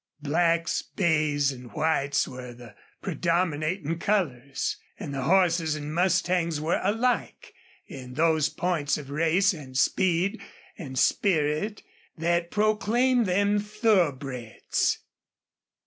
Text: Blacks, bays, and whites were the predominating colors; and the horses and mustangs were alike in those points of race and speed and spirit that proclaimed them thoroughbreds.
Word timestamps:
Blacks, 0.19 0.81
bays, 0.81 1.51
and 1.51 1.71
whites 1.73 2.27
were 2.27 2.53
the 2.55 2.73
predominating 3.03 3.99
colors; 3.99 4.77
and 4.97 5.13
the 5.13 5.21
horses 5.25 5.75
and 5.75 5.93
mustangs 5.93 6.59
were 6.59 6.81
alike 6.83 7.53
in 7.85 8.15
those 8.15 8.49
points 8.49 8.97
of 8.97 9.11
race 9.11 9.53
and 9.53 9.77
speed 9.77 10.41
and 10.75 10.97
spirit 10.97 11.83
that 12.17 12.49
proclaimed 12.49 13.27
them 13.27 13.59
thoroughbreds. 13.59 14.97